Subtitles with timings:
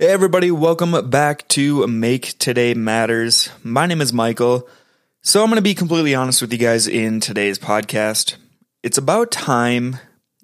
[0.00, 3.48] Hey, everybody, welcome back to Make Today Matters.
[3.64, 4.68] My name is Michael.
[5.22, 8.36] So, I'm going to be completely honest with you guys in today's podcast.
[8.84, 9.96] It's about time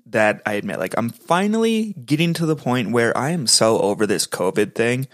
[0.06, 4.08] that I admit, like, I'm finally getting to the point where I am so over
[4.08, 5.06] this COVID thing.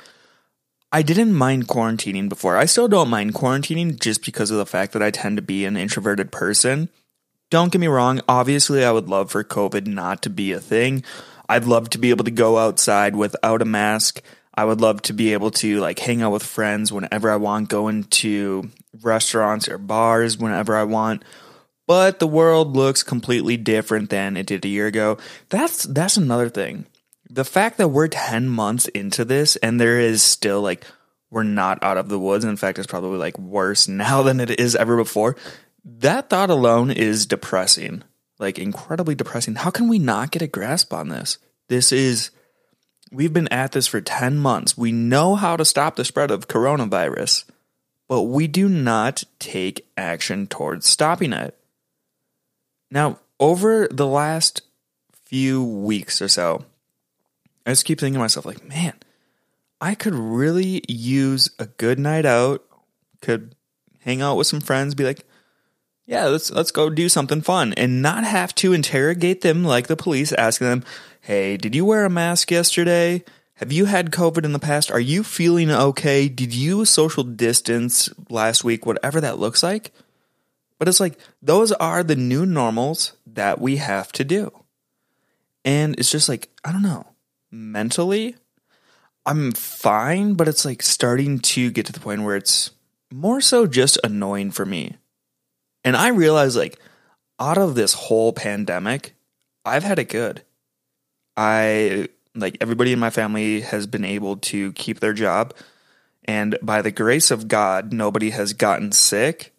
[0.91, 2.57] I didn't mind quarantining before.
[2.57, 5.67] I still don't mind quarantining just because of the fact that I tend to be
[5.67, 6.89] an introverted person.
[7.51, 11.05] Don't get me wrong, obviously, I would love for COVID not to be a thing.
[11.51, 14.23] I'd love to be able to go outside without a mask.
[14.55, 17.69] I would love to be able to like hang out with friends whenever I want,
[17.69, 18.71] go into
[19.03, 21.25] restaurants or bars whenever I want.
[21.89, 25.19] But the world looks completely different than it did a year ago.
[25.49, 26.87] That's that's another thing.
[27.29, 30.85] The fact that we're 10 months into this and there is still like
[31.31, 32.45] we're not out of the woods.
[32.45, 35.35] In fact, it's probably like worse now than it is ever before.
[35.85, 38.05] That thought alone is depressing
[38.41, 39.55] like incredibly depressing.
[39.55, 41.39] How can we not get a grasp on this?
[41.69, 42.31] This is,
[43.13, 44.77] we've been at this for 10 months.
[44.77, 47.45] We know how to stop the spread of coronavirus,
[48.09, 51.55] but we do not take action towards stopping it.
[52.91, 54.63] Now, over the last
[55.27, 56.65] few weeks or so,
[57.65, 58.95] I just keep thinking to myself, like, man,
[59.81, 62.65] I could really use a good night out,
[63.21, 63.55] could
[64.01, 65.25] hang out with some friends, be like,
[66.11, 69.97] yeah, let's let's go do something fun and not have to interrogate them like the
[69.97, 70.85] police asking them,
[71.21, 73.23] "Hey, did you wear a mask yesterday?
[73.55, 74.91] Have you had COVID in the past?
[74.91, 76.29] Are you feeling okay?
[76.29, 78.85] Did you social distance last week?
[78.85, 79.93] Whatever that looks like."
[80.81, 84.51] But it's like those are the new normals that we have to do.
[85.65, 87.07] And it's just like, I don't know,
[87.53, 88.35] mentally
[89.27, 92.73] I'm fine, but it's like starting to get to the point where it's
[93.13, 94.97] more so just annoying for me.
[95.85, 96.79] And I realized like
[97.39, 99.15] out of this whole pandemic,
[99.65, 100.43] I've had it good.
[101.37, 105.55] I like everybody in my family has been able to keep their job.
[106.25, 109.55] And by the grace of God, nobody has gotten sick.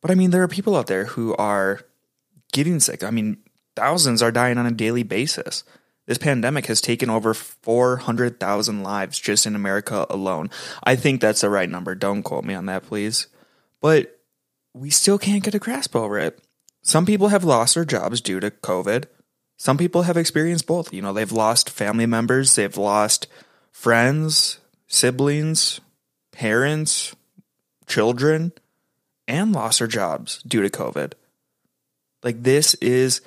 [0.00, 1.80] But I mean, there are people out there who are
[2.52, 3.04] getting sick.
[3.04, 3.38] I mean,
[3.74, 5.62] thousands are dying on a daily basis.
[6.06, 10.50] This pandemic has taken over 400,000 lives just in America alone.
[10.84, 11.94] I think that's the right number.
[11.94, 13.26] Don't quote me on that, please.
[13.80, 14.15] But
[14.76, 16.38] we still can't get a grasp over it.
[16.82, 19.04] Some people have lost their jobs due to COVID.
[19.56, 20.92] Some people have experienced both.
[20.92, 23.26] You know, they've lost family members, they've lost
[23.72, 25.80] friends, siblings,
[26.30, 27.16] parents,
[27.86, 28.52] children,
[29.26, 31.14] and lost their jobs due to COVID.
[32.22, 33.22] Like, this is,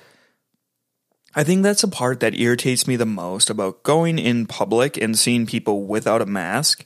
[1.33, 5.17] I think that's the part that irritates me the most about going in public and
[5.17, 6.85] seeing people without a mask.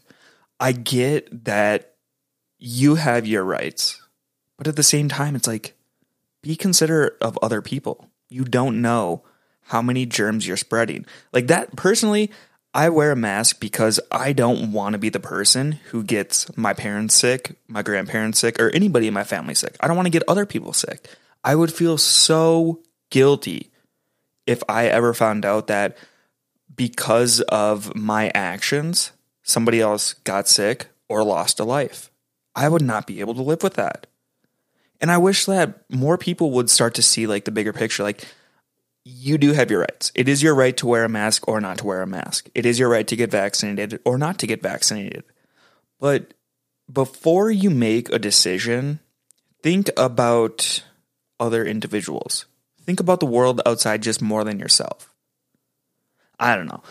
[0.59, 1.95] I get that
[2.57, 3.99] you have your rights.
[4.63, 5.75] But at the same time, it's like,
[6.41, 8.07] be considerate of other people.
[8.29, 9.21] You don't know
[9.63, 11.05] how many germs you're spreading.
[11.33, 12.31] Like that, personally,
[12.73, 16.73] I wear a mask because I don't want to be the person who gets my
[16.73, 19.75] parents sick, my grandparents sick, or anybody in my family sick.
[19.81, 21.09] I don't want to get other people sick.
[21.43, 23.69] I would feel so guilty
[24.47, 25.97] if I ever found out that
[26.73, 32.09] because of my actions, somebody else got sick or lost a life.
[32.55, 34.07] I would not be able to live with that.
[35.03, 38.03] And I wish that more people would start to see like the bigger picture.
[38.03, 38.25] Like,
[39.03, 40.13] you do have your rights.
[40.15, 42.49] It is your right to wear a mask or not to wear a mask.
[42.55, 45.25] It is your right to get vaccinated or not to get vaccinated.
[45.99, 46.33] But
[46.89, 49.01] before you make a decision,
[49.61, 50.85] think about
[51.37, 52.45] other individuals.
[52.85, 55.13] Think about the world outside just more than yourself.
[56.39, 56.81] I don't know.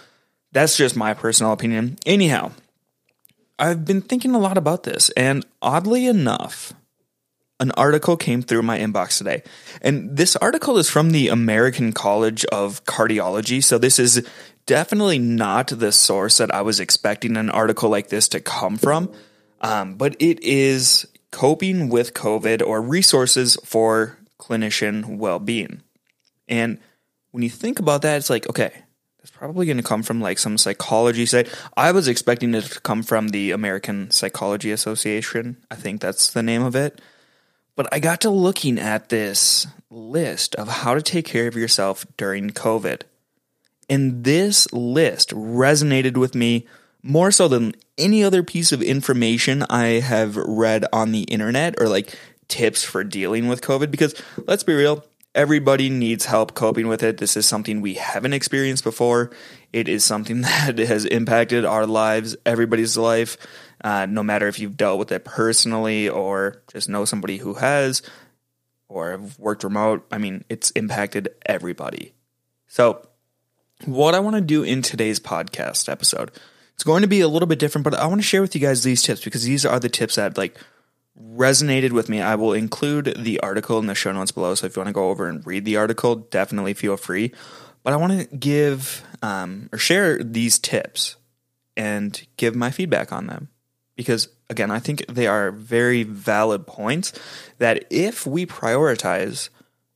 [0.52, 1.96] That's just my personal opinion.
[2.04, 2.52] Anyhow,
[3.58, 6.74] I've been thinking a lot about this, and oddly enough,
[7.62, 9.44] an article came through my inbox today.
[9.80, 13.62] And this article is from the American College of Cardiology.
[13.62, 14.26] So this is
[14.66, 19.12] definitely not the source that I was expecting an article like this to come from.
[19.60, 25.82] Um, but it is coping with COVID or resources for clinician well being.
[26.48, 26.80] And
[27.30, 28.72] when you think about that, it's like, okay,
[29.20, 31.48] it's probably going to come from like some psychology site.
[31.76, 35.58] I was expecting it to come from the American Psychology Association.
[35.70, 37.00] I think that's the name of it.
[37.74, 42.07] But I got to looking at this list of how to take care of yourself
[42.16, 43.03] during COVID.
[43.89, 46.66] And this list resonated with me
[47.03, 51.89] more so than any other piece of information I have read on the internet or
[51.89, 52.16] like
[52.48, 53.91] tips for dealing with COVID.
[53.91, 54.15] Because
[54.47, 57.18] let's be real, everybody needs help coping with it.
[57.18, 59.30] This is something we haven't experienced before.
[59.72, 63.36] It is something that has impacted our lives, everybody's life,
[63.82, 68.02] uh, no matter if you've dealt with it personally or just know somebody who has
[68.88, 70.06] or have worked remote.
[70.10, 72.12] I mean, it's impacted everybody.
[72.66, 73.06] So,
[73.84, 76.30] what I want to do in today's podcast episode,
[76.74, 78.60] It's going to be a little bit different, but I want to share with you
[78.60, 80.56] guys these tips because these are the tips that like
[81.20, 82.20] resonated with me.
[82.20, 84.54] I will include the article in the show notes below.
[84.54, 87.32] So if you want to go over and read the article, definitely feel free.
[87.82, 91.16] But I want to give um, or share these tips
[91.76, 93.48] and give my feedback on them
[93.97, 97.12] because again, I think they are very valid points
[97.58, 99.48] that if we prioritize,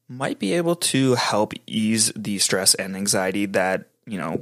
[0.08, 4.40] might be able to help ease the stress and anxiety that, you know,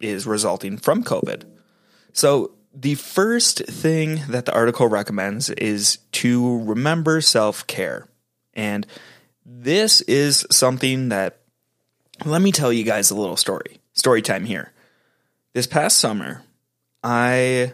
[0.00, 1.44] is resulting from COVID.
[2.12, 8.06] So, the first thing that the article recommends is to remember self care.
[8.52, 8.86] And
[9.46, 11.38] this is something that,
[12.24, 13.78] let me tell you guys a little story.
[13.94, 14.72] Story time here.
[15.54, 16.42] This past summer,
[17.02, 17.72] I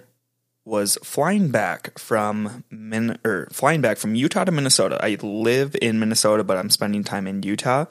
[0.65, 4.99] was flying back from Min- or flying back from Utah to Minnesota.
[5.03, 7.87] I live in Minnesota, but I'm spending time in Utah.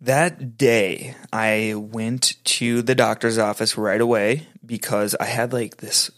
[0.00, 6.10] That day, I went to the doctor's office right away because I had like this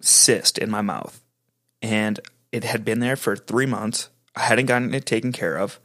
[0.00, 1.22] cyst in my mouth,
[1.80, 2.20] and
[2.52, 4.10] it had been there for three months.
[4.36, 5.80] I hadn't gotten it taken care of,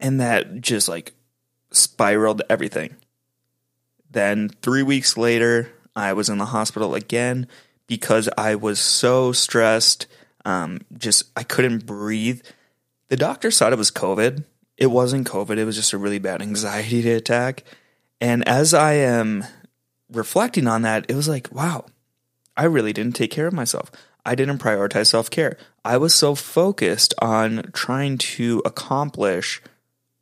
[0.00, 1.14] and that just like
[1.70, 2.96] spiraled everything.
[4.10, 7.48] Then three weeks later, I was in the hospital again
[7.86, 10.06] because I was so stressed.
[10.44, 12.42] Um, just I couldn't breathe.
[13.08, 14.44] The doctor thought it was COVID.
[14.76, 15.58] It wasn't COVID.
[15.58, 17.64] It was just a really bad anxiety attack.
[18.20, 19.44] And as I am
[20.10, 21.86] reflecting on that, it was like, wow,
[22.56, 23.90] I really didn't take care of myself.
[24.24, 25.56] I didn't prioritize self care.
[25.84, 29.60] I was so focused on trying to accomplish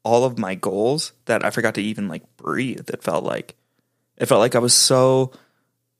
[0.03, 2.89] all of my goals that I forgot to even like breathe.
[2.89, 3.57] It felt like
[4.17, 5.33] it felt like I was so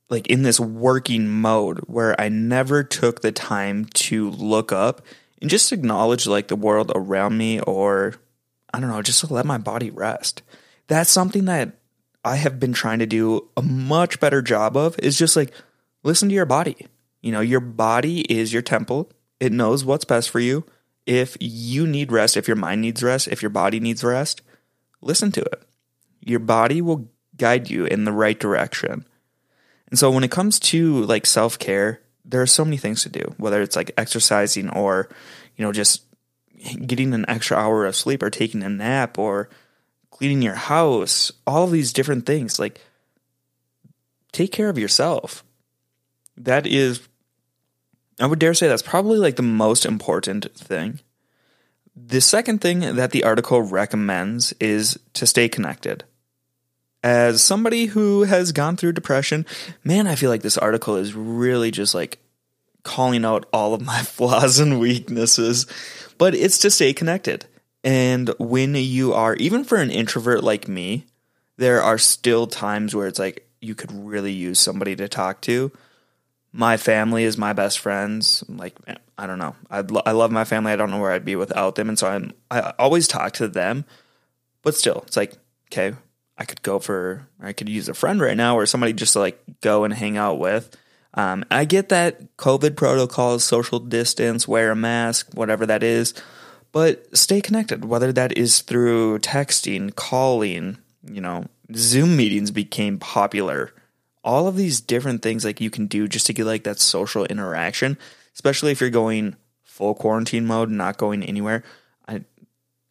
[0.09, 5.03] like in this working mode where I never took the time to look up
[5.41, 8.15] and just acknowledge like the world around me or
[8.73, 10.43] I don't know, just to let my body rest.
[10.87, 11.77] That's something that
[12.25, 15.53] I have been trying to do a much better job of is just like
[16.03, 16.87] listen to your body.
[17.21, 19.11] You know, your body is your temple.
[19.39, 20.65] It knows what's best for you.
[21.07, 24.43] If you need rest, if your mind needs rest, if your body needs rest,
[25.01, 25.63] listen to it.
[26.21, 29.07] Your body will guide you in the right direction.
[29.89, 33.09] And so when it comes to like self care, there are so many things to
[33.09, 35.09] do, whether it's like exercising or,
[35.57, 36.05] you know, just
[36.87, 39.49] getting an extra hour of sleep or taking a nap or
[40.11, 42.59] cleaning your house, all these different things.
[42.59, 42.81] Like,
[44.33, 45.45] take care of yourself.
[46.37, 47.01] That is,
[48.19, 51.01] I would dare say that's probably like the most important thing.
[51.97, 56.05] The second thing that the article recommends is to stay connected
[57.03, 59.47] as somebody who has gone through depression,
[59.85, 62.19] man, I feel like this article is really just like
[62.83, 65.67] calling out all of my flaws and weaknesses,
[66.21, 67.47] but it's to stay connected.
[67.83, 71.07] And when you are, even for an introvert like me,
[71.57, 75.73] there are still times where it's like you could really use somebody to talk to.
[76.53, 78.45] My family is my best friends.
[78.51, 78.77] Like,
[79.17, 79.57] I don't know.
[79.71, 80.73] I, lo- I love my family.
[80.73, 81.89] I don't know where I'd be without them.
[81.89, 83.87] And so I'm, I always talk to them,
[84.61, 85.33] but still, it's like,
[85.73, 85.97] okay,
[86.37, 89.21] I could go for, I could use a friend right now or somebody just to
[89.21, 90.77] like go and hang out with.
[91.15, 96.15] Um, I get that COVID protocols, social distance, wear a mask, whatever that is,
[96.73, 103.73] but stay connected, whether that is through texting, calling, you know, Zoom meetings became popular.
[104.23, 107.25] All of these different things like you can do just to get like that social
[107.25, 107.99] interaction,
[108.35, 111.65] especially if you're going full quarantine mode, not going anywhere.
[112.07, 112.25] I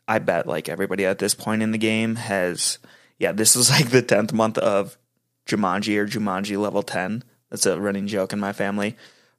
[0.08, 2.79] I bet like everybody at this point in the game has
[3.20, 4.98] yeah, this is like the 10th month of
[5.46, 7.24] Jumanji or Jumanji level 10.
[7.50, 8.96] That's a running joke in my family.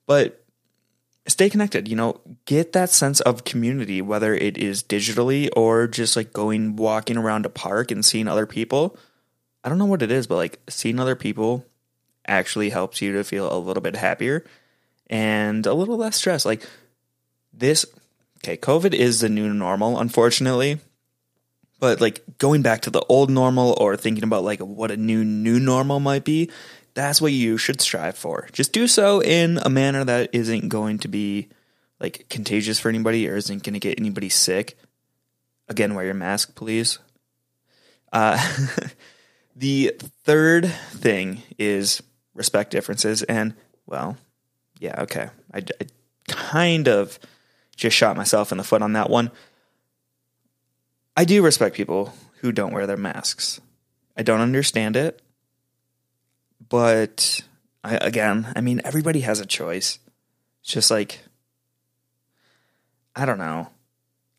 [0.07, 0.45] But
[1.27, 6.17] stay connected, you know, get that sense of community, whether it is digitally or just
[6.17, 8.97] like going walking around a park and seeing other people.
[9.63, 11.67] I don't know what it is, but like seeing other people
[12.27, 14.45] actually helps you to feel a little bit happier
[15.09, 16.47] and a little less stressed.
[16.47, 16.67] Like
[17.53, 17.85] this,
[18.39, 20.81] okay, COVID is the new normal, unfortunately.
[21.79, 25.25] But like going back to the old normal or thinking about like what a new
[25.25, 26.51] new normal might be,
[26.95, 28.49] that's what you should strive for.
[28.53, 31.49] Just do so in a manner that isn't going to be
[32.01, 34.77] like contagious for anybody or isn't going to get anybody sick.
[35.69, 36.99] Again, wear your mask, please.
[38.13, 38.39] Uh,
[39.57, 39.95] the
[40.25, 42.03] third thing is
[42.35, 43.23] respect differences.
[43.23, 43.55] And,
[43.87, 44.17] well,
[44.79, 45.31] yeah, okay.
[45.53, 45.87] I, I
[46.27, 47.19] kind of
[47.77, 49.31] just shot myself in the foot on that one.
[51.17, 53.61] I do respect people who don't wear their masks.
[54.17, 55.21] I don't understand it,
[56.71, 57.43] but
[57.85, 59.99] I, again, I mean, everybody has a choice.
[60.63, 61.21] It's just like,
[63.15, 63.69] I don't know.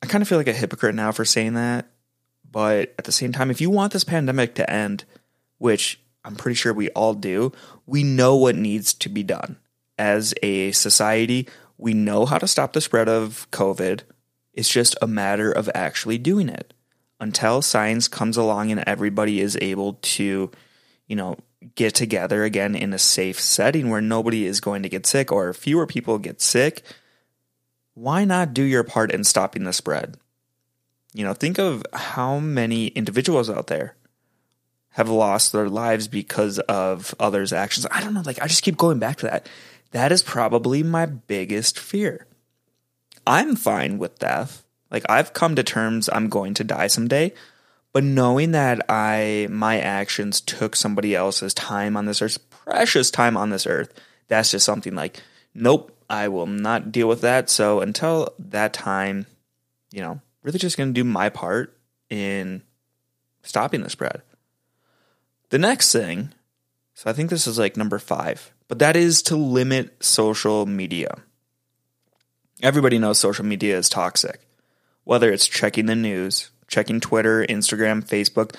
[0.02, 1.86] I kind of feel like a hypocrite now for saying that,
[2.50, 5.06] but at the same time, if you want this pandemic to end,
[5.60, 7.52] which I'm pretty sure we all do.
[7.86, 9.58] We know what needs to be done.
[9.98, 11.48] As a society,
[11.78, 14.02] we know how to stop the spread of COVID.
[14.54, 16.74] It's just a matter of actually doing it.
[17.20, 20.52] Until science comes along and everybody is able to,
[21.08, 21.38] you know,
[21.76, 25.54] get together again in a safe setting where nobody is going to get sick or
[25.54, 26.84] fewer people get sick,
[27.94, 30.18] why not do your part in stopping the spread?
[31.14, 33.96] You know, think of how many individuals out there
[34.92, 37.86] have lost their lives because of others' actions.
[37.92, 39.48] I don't know, like I just keep going back to that.
[39.92, 42.28] That is probably my biggest fear.
[43.28, 44.64] I'm fine with death.
[44.90, 47.34] Like I've come to terms I'm going to die someday,
[47.94, 53.36] but knowing that I my actions took somebody else's time on this earth, precious time
[53.38, 53.94] on this earth,
[54.28, 55.22] that's just something like
[55.54, 57.50] nope, I will not deal with that.
[57.50, 59.26] So until that time,
[59.92, 61.78] you know, really just going to do my part
[62.10, 62.62] in
[63.44, 64.22] stopping the spread.
[65.50, 66.34] The next thing,
[66.94, 71.18] so I think this is like number five, but that is to limit social media.
[72.62, 74.40] Everybody knows social media is toxic.
[75.04, 78.56] Whether it's checking the news, checking Twitter, Instagram, Facebook,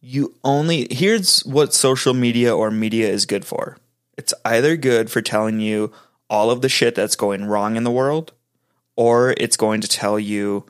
[0.00, 3.78] you only, here's what social media or media is good for.
[4.16, 5.92] It's either good for telling you
[6.28, 8.32] all of the shit that's going wrong in the world,
[8.94, 10.64] or it's going to tell you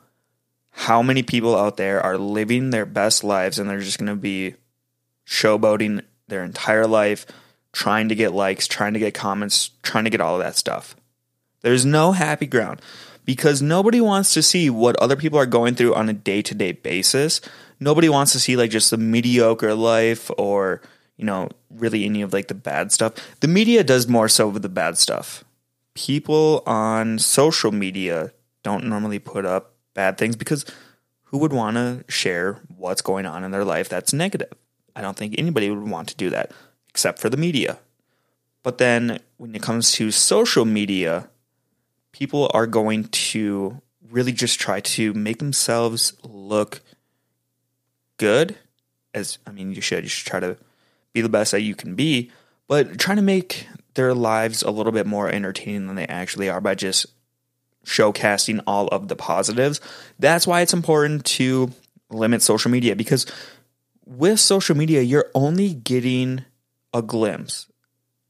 [0.71, 4.15] how many people out there are living their best lives and they're just going to
[4.15, 4.55] be
[5.27, 7.25] showboating their entire life,
[7.73, 10.95] trying to get likes, trying to get comments, trying to get all of that stuff.
[11.61, 12.81] There's no happy ground
[13.25, 16.55] because nobody wants to see what other people are going through on a day to
[16.55, 17.41] day basis.
[17.79, 20.81] Nobody wants to see like just the mediocre life or,
[21.17, 23.13] you know, really any of like the bad stuff.
[23.39, 25.43] The media does more so with the bad stuff.
[25.93, 28.31] People on social media
[28.63, 30.65] don't normally put up bad things because
[31.25, 34.53] who would want to share what's going on in their life that's negative?
[34.95, 36.51] I don't think anybody would want to do that
[36.89, 37.79] except for the media.
[38.63, 41.29] But then when it comes to social media,
[42.11, 46.81] people are going to really just try to make themselves look
[48.17, 48.57] good.
[49.13, 50.57] As I mean, you should you should try to
[51.13, 52.31] be the best that you can be,
[52.67, 56.61] but trying to make their lives a little bit more entertaining than they actually are
[56.61, 57.05] by just
[57.85, 59.81] showcasing all of the positives.
[60.19, 61.71] That's why it's important to
[62.09, 63.25] limit social media because
[64.05, 66.43] with social media, you're only getting
[66.93, 67.67] a glimpse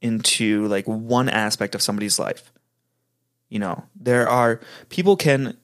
[0.00, 2.51] into like one aspect of somebody's life.
[3.52, 5.58] You know, there are people can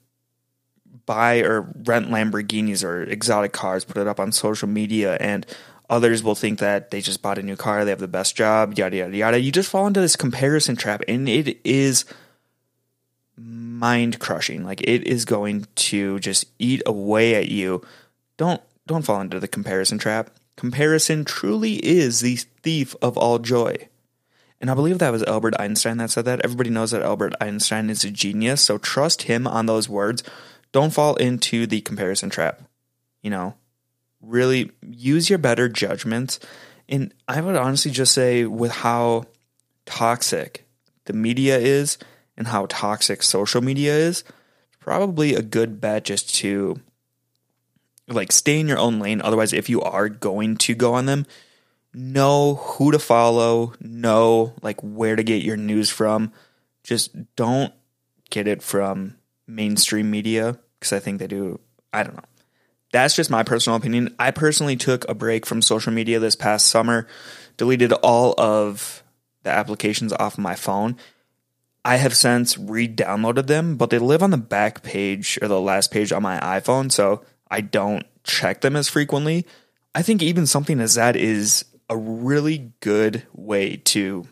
[1.07, 5.43] buy or rent Lamborghinis or exotic cars, put it up on social media, and
[5.89, 8.77] others will think that they just bought a new car, they have the best job,
[8.77, 9.39] yada, yada, yada.
[9.39, 12.05] You just fall into this comparison trap, and it is
[13.35, 14.63] mind crushing.
[14.63, 17.81] Like, it is going to just eat away at you.
[18.37, 18.61] Don't.
[18.85, 20.29] Don't fall into the comparison trap.
[20.57, 23.88] Comparison truly is the thief of all joy.
[24.61, 26.41] And I believe that was Albert Einstein that said that.
[26.43, 30.21] Everybody knows that Albert Einstein is a genius, so trust him on those words.
[30.71, 32.61] Don't fall into the comparison trap.
[33.21, 33.55] You know,
[34.21, 36.39] really use your better judgments.
[36.89, 39.25] And I would honestly just say, with how
[39.85, 40.65] toxic
[41.05, 41.97] the media is
[42.37, 44.23] and how toxic social media is,
[44.79, 46.79] probably a good bet just to
[48.07, 49.21] like stay in your own lane.
[49.21, 51.25] Otherwise, if you are going to go on them,
[51.93, 56.31] know who to follow, know like where to get your news from.
[56.83, 57.73] Just don't
[58.29, 59.15] get it from
[59.47, 61.59] mainstream media because I think they do.
[61.91, 62.23] I don't know.
[62.91, 64.15] That's just my personal opinion.
[64.17, 67.07] I personally took a break from social media this past summer,
[67.57, 69.03] deleted all of
[69.43, 70.97] the applications off my phone.
[71.85, 75.61] I have since re downloaded them, but they live on the back page or the
[75.61, 76.91] last page on my iPhone.
[76.91, 79.45] So I don't check them as frequently.
[79.95, 84.27] I think even something as that is a really good way to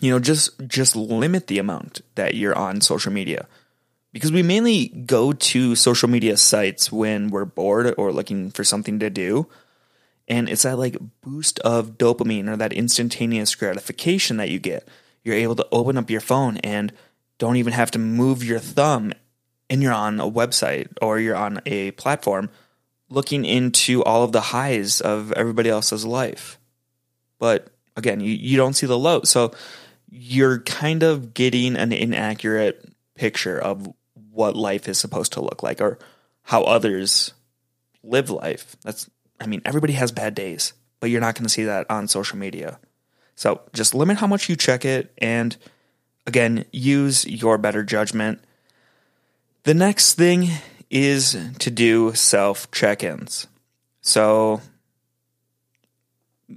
[0.00, 3.46] you know just just limit the amount that you're on social media.
[4.12, 8.98] Because we mainly go to social media sites when we're bored or looking for something
[8.98, 9.46] to do.
[10.26, 14.88] And it's that like boost of dopamine or that instantaneous gratification that you get.
[15.22, 16.92] You're able to open up your phone and
[17.38, 19.12] don't even have to move your thumb
[19.68, 22.50] and you're on a website or you're on a platform
[23.10, 26.58] looking into all of the highs of everybody else's life.
[27.38, 29.22] But again, you, you don't see the low.
[29.24, 29.52] So
[30.08, 33.92] you're kind of getting an inaccurate picture of
[34.30, 35.98] what life is supposed to look like or
[36.42, 37.34] how others
[38.02, 38.76] live life.
[38.82, 42.08] That's, I mean, everybody has bad days, but you're not going to see that on
[42.08, 42.78] social media.
[43.34, 45.56] So just limit how much you check it and
[46.26, 48.40] again, use your better judgment.
[49.64, 50.48] The next thing
[50.90, 53.46] is to do self check ins.
[54.02, 54.60] So,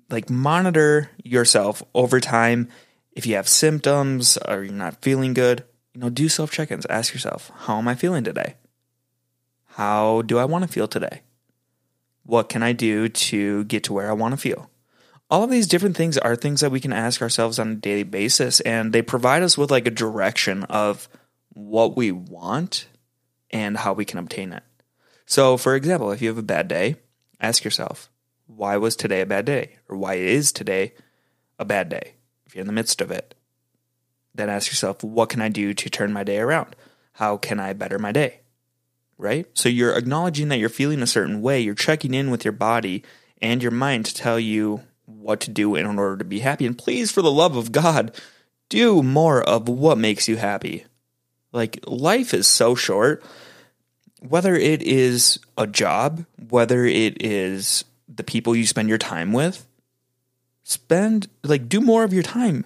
[0.10, 2.70] like monitor yourself over time.
[3.12, 5.64] If you have symptoms or you're not feeling good,
[5.94, 6.88] you know, do self check ins.
[6.88, 8.56] Ask yourself, how am I feeling today?
[9.66, 11.22] How do I want to feel today?
[12.26, 14.70] What can I do to get to where I want to feel?
[15.30, 18.04] All of these different things are things that we can ask ourselves on a daily
[18.04, 21.10] basis, and they provide us with like a direction of
[21.50, 22.88] what we want
[23.54, 24.64] and how we can obtain it.
[25.26, 26.98] So, for example, if you have a bad day,
[27.40, 28.10] ask yourself,
[28.48, 29.78] why was today a bad day?
[29.88, 30.94] Or why is today
[31.58, 32.16] a bad day?
[32.46, 33.36] If you're in the midst of it,
[34.36, 36.76] then ask yourself, what can I do to turn my day around?
[37.14, 38.42] How can I better my day?
[39.18, 39.46] Right?
[39.54, 41.62] So you're acknowledging that you're feeling a certain way.
[41.62, 43.04] You're checking in with your body
[43.42, 46.66] and your mind to tell you what to do in order to be happy.
[46.66, 48.20] And please, for the love of God,
[48.70, 50.86] do more of what makes you happy.
[51.54, 53.24] Like, life is so short.
[54.20, 59.66] Whether it is a job, whether it is the people you spend your time with,
[60.64, 62.66] spend, like, do more of your time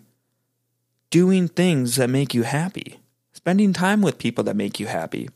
[1.10, 3.00] doing things that make you happy,
[3.34, 5.30] spending time with people that make you happy.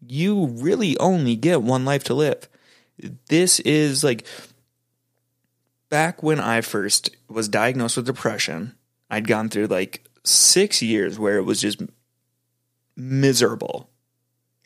[0.00, 2.48] You really only get one life to live.
[3.28, 4.26] This is like
[5.88, 8.74] back when I first was diagnosed with depression,
[9.10, 11.80] I'd gone through like six years where it was just
[12.96, 13.90] miserable.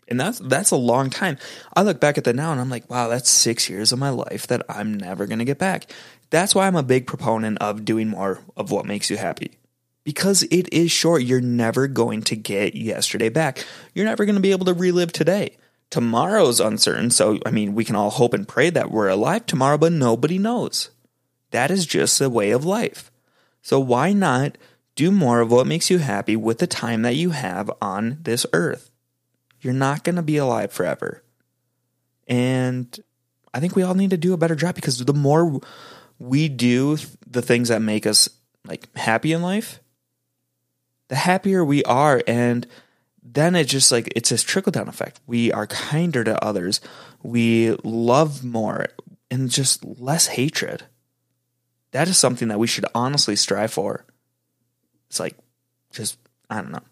[0.08, 1.38] And that's that's a long time.
[1.74, 4.10] I look back at that now and I'm like, wow, that's six years of my
[4.10, 5.92] life that I'm never gonna get back.
[6.30, 9.58] That's why I'm a big proponent of doing more of what makes you happy.
[10.04, 11.22] Because it is short.
[11.22, 13.64] You're never going to get yesterday back.
[13.94, 15.56] You're never going to be able to relive today.
[15.90, 17.10] Tomorrow's uncertain.
[17.10, 20.38] So, I mean, we can all hope and pray that we're alive tomorrow, but nobody
[20.38, 20.90] knows.
[21.50, 23.10] That is just the way of life.
[23.60, 24.56] So, why not
[24.94, 28.44] do more of what makes you happy with the time that you have on this
[28.52, 28.90] earth?
[29.60, 31.22] You're not going to be alive forever.
[32.26, 32.98] And
[33.52, 35.60] I think we all need to do a better job because the more
[36.18, 38.28] we do the things that make us
[38.66, 39.80] like happy in life,
[41.08, 42.66] the happier we are and
[43.22, 45.20] then it just like it's this trickle down effect.
[45.26, 46.80] We are kinder to others.
[47.22, 48.86] We love more
[49.30, 50.84] and just less hatred.
[51.92, 54.04] That is something that we should honestly strive for.
[55.10, 55.36] It's like
[55.92, 56.16] just
[56.48, 56.82] I don't know.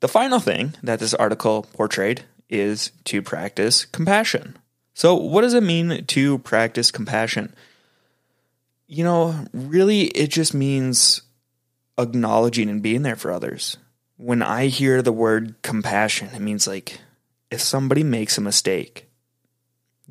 [0.00, 4.56] The final thing that this article portrayed is to practice compassion.
[4.94, 7.54] So, what does it mean to practice compassion?
[8.86, 11.22] You know, really, it just means
[11.98, 13.76] acknowledging and being there for others.
[14.16, 17.00] When I hear the word compassion, it means like
[17.50, 19.08] if somebody makes a mistake,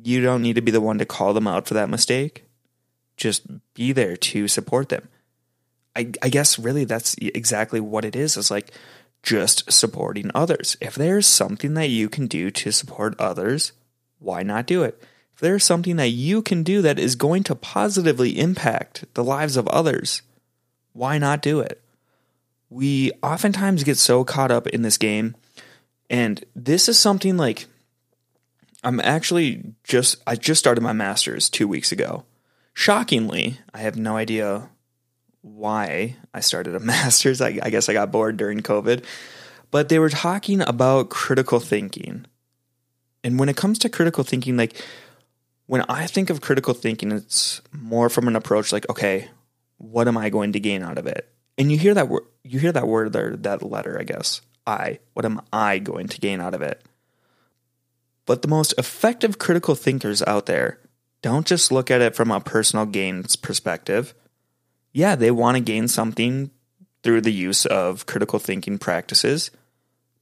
[0.02, 2.44] you don't need to be the one to call them out for that mistake.
[3.16, 3.42] Just
[3.74, 5.08] be there to support them.
[5.94, 8.36] I, I guess really that's exactly what it is.
[8.36, 8.72] It's like
[9.22, 10.76] just supporting others.
[10.80, 13.72] If there's something that you can do to support others,
[14.18, 15.02] why not do it?
[15.34, 19.56] If there's something that you can do that is going to positively impact the lives
[19.56, 20.22] of others,
[20.92, 21.80] why not do it?
[22.68, 25.36] We oftentimes get so caught up in this game,
[26.08, 27.66] and this is something like
[28.82, 32.24] I'm actually just I just started my masters 2 weeks ago.
[32.74, 34.70] Shockingly, I have no idea
[35.42, 37.40] why I started a master's.
[37.40, 39.04] I, I guess I got bored during COVID.
[39.70, 42.26] But they were talking about critical thinking.
[43.24, 44.74] And when it comes to critical thinking, like
[45.66, 49.28] when I think of critical thinking, it's more from an approach like, okay,
[49.78, 51.28] what am I going to gain out of it?
[51.58, 54.40] And you hear that word, you hear that word there, that letter, I guess.
[54.66, 55.00] I.
[55.14, 56.82] What am I going to gain out of it?
[58.26, 60.78] But the most effective critical thinkers out there
[61.22, 64.14] don't just look at it from a personal gains perspective.
[64.92, 66.50] Yeah, they want to gain something
[67.02, 69.50] through the use of critical thinking practices,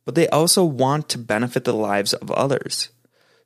[0.04, 2.90] but they also want to benefit the lives of others.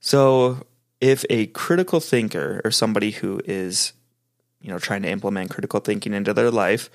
[0.00, 0.66] So,
[1.00, 3.92] if a critical thinker or somebody who is
[4.64, 6.88] you know, trying to implement critical thinking into their life,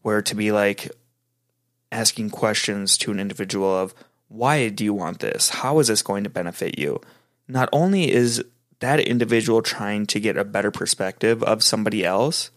[0.00, 0.90] where to be like
[1.92, 3.94] asking questions to an individual of
[4.28, 5.50] why do you want this?
[5.50, 7.02] How is this going to benefit you?
[7.46, 8.42] Not only is
[8.80, 12.50] that individual trying to get a better perspective of somebody else,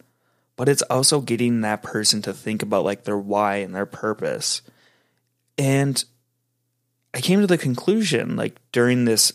[0.58, 4.60] but it's also getting that person to think about like their why and their purpose.
[5.56, 6.04] And
[7.14, 9.32] I came to the conclusion, like during this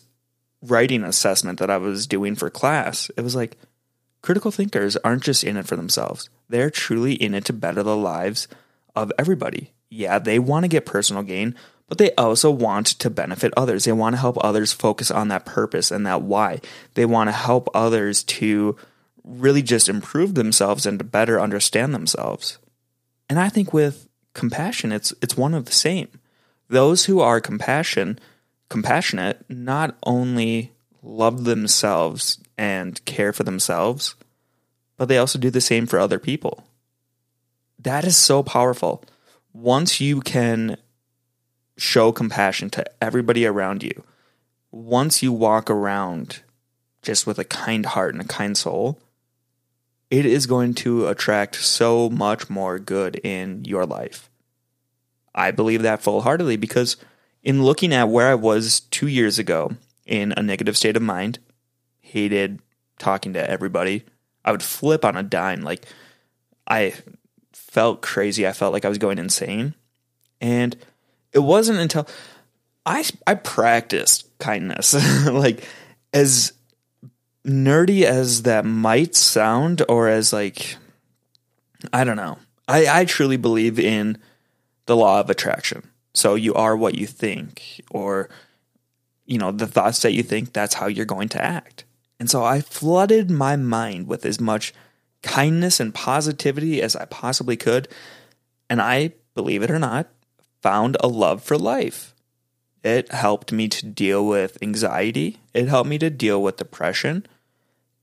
[0.61, 3.57] writing assessment that I was doing for class, it was like,
[4.21, 7.95] Critical thinkers aren't just in it for themselves, they're truly in it to better the
[7.95, 8.47] lives
[8.95, 9.71] of everybody.
[9.89, 11.55] Yeah, they want to get personal gain,
[11.89, 13.83] but they also want to benefit others.
[13.83, 16.61] They want to help others focus on that purpose and that why.
[16.93, 18.77] They want to help others to
[19.23, 22.57] really just improve themselves and to better understand themselves.
[23.29, 26.09] And I think with compassion, it's it's one of the same.
[26.67, 28.19] Those who are compassion,
[28.69, 34.15] compassionate not only love themselves and care for themselves,
[34.97, 36.63] but they also do the same for other people.
[37.79, 39.03] That is so powerful.
[39.53, 40.77] Once you can
[41.77, 44.03] show compassion to everybody around you,
[44.71, 46.41] once you walk around
[47.01, 48.99] just with a kind heart and a kind soul,
[50.13, 54.29] it is going to attract so much more good in your life.
[55.33, 56.97] I believe that full heartedly because
[57.41, 59.71] in looking at where I was two years ago
[60.05, 61.39] in a negative state of mind,
[62.01, 62.59] hated
[62.99, 64.03] talking to everybody,
[64.45, 65.61] I would flip on a dime.
[65.61, 65.87] Like
[66.67, 66.93] I
[67.51, 68.47] felt crazy.
[68.47, 69.73] I felt like I was going insane.
[70.39, 70.77] And
[71.31, 72.07] it wasn't until
[72.85, 74.93] I I practiced kindness.
[75.25, 75.67] like
[76.13, 76.53] as
[77.45, 80.77] nerdy as that might sound or as like
[81.91, 82.37] I don't know.
[82.67, 84.17] I, I truly believe in
[84.85, 85.89] the law of attraction.
[86.13, 88.29] So you are what you think, or
[89.25, 91.85] you know, the thoughts that you think, that's how you're going to act.
[92.19, 94.73] And so I flooded my mind with as much
[95.21, 97.87] kindness and positivity as I possibly could.
[98.69, 100.09] And I, believe it or not,
[100.61, 102.13] found a love for life.
[102.83, 107.25] It helped me to deal with anxiety, it helped me to deal with depression,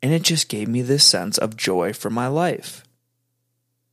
[0.02, 2.84] and it just gave me this sense of joy for my life.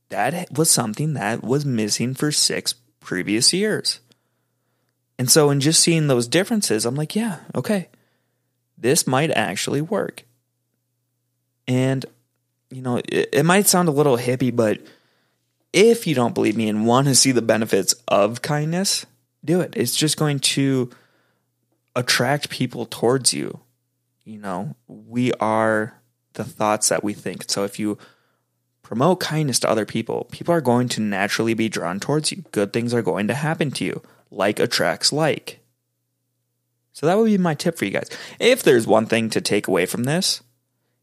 [0.08, 4.00] That was something that was missing for six previous years.
[5.18, 7.88] And so, in just seeing those differences, I'm like, yeah, okay,
[8.78, 10.22] this might actually work.
[11.66, 12.06] And,
[12.70, 14.78] you know, it, it might sound a little hippie, but
[15.72, 19.04] if you don't believe me and want to see the benefits of kindness,
[19.44, 19.74] do it.
[19.76, 20.90] It's just going to
[21.94, 23.60] attract people towards you.
[24.24, 25.97] You know, we are
[26.38, 27.44] the thoughts that we think.
[27.50, 27.98] So if you
[28.82, 32.44] promote kindness to other people, people are going to naturally be drawn towards you.
[32.52, 34.02] Good things are going to happen to you.
[34.30, 35.60] Like attracts like.
[36.92, 38.10] So that would be my tip for you guys.
[38.40, 40.42] If there's one thing to take away from this,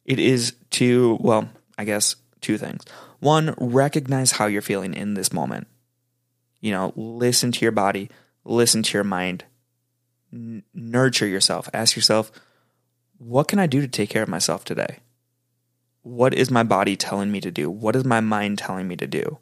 [0.03, 2.83] it is to, well, I guess two things.
[3.19, 5.67] One, recognize how you're feeling in this moment.
[6.59, 8.09] You know, listen to your body,
[8.43, 9.45] listen to your mind,
[10.33, 11.69] n- nurture yourself.
[11.73, 12.31] Ask yourself,
[13.17, 14.99] what can I do to take care of myself today?
[16.05, 17.67] What is my body telling me to do?
[17.67, 19.39] What is my mind telling me to do?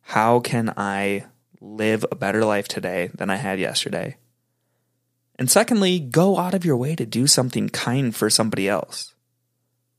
[0.00, 1.26] How can I
[1.60, 4.16] live a better life today than I had yesterday?
[5.38, 9.14] And secondly, go out of your way to do something kind for somebody else.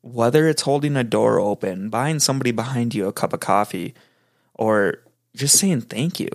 [0.02, 3.94] Whether it's holding a door open, buying somebody behind you a cup of coffee,
[4.54, 4.98] or
[5.34, 6.30] just saying thank you.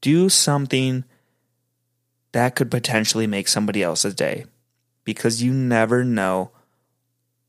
[0.00, 1.04] Do something
[2.32, 4.46] that could potentially make somebody else's day
[5.04, 6.50] because you never know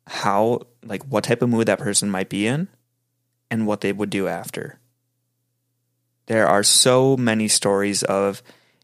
[0.07, 2.67] how, like, what type of mood that person might be in
[3.49, 4.79] and what they would do after.
[6.27, 8.41] There are so many stories of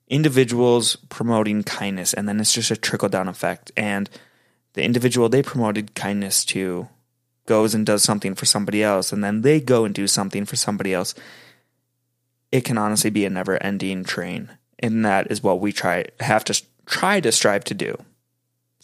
[0.08, 3.72] individuals promoting kindness, and then it's just a trickle down effect.
[3.78, 4.10] And
[4.74, 6.88] the individual they promoted kindness to
[7.46, 10.56] goes and does something for somebody else, and then they go and do something for
[10.56, 11.16] somebody else.
[12.52, 14.52] It can honestly be a never ending train.
[14.80, 17.98] And that is what we try have to try to strive to do.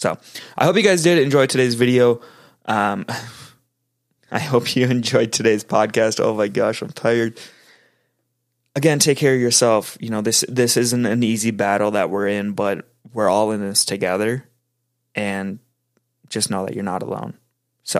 [0.04, 0.18] So
[0.58, 2.20] I hope you guys did enjoy today's video.
[2.66, 3.06] Um,
[4.32, 6.20] I hope you enjoyed today's podcast.
[6.20, 7.39] Oh my gosh, I'm tired
[8.76, 9.98] again, take care of yourself.
[10.00, 13.62] You know, this this isn't an easy battle that we're in, but we're all in
[13.62, 14.46] this together.
[15.16, 15.60] And
[16.28, 17.38] just know that you're not alone.
[17.84, 18.00] So,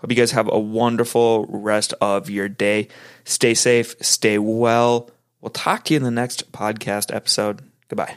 [0.00, 2.88] hope you guys have a wonderful rest of your day.
[3.24, 5.10] Stay safe, stay well.
[5.40, 7.62] We'll talk to you in the next podcast episode.
[7.88, 8.16] Goodbye.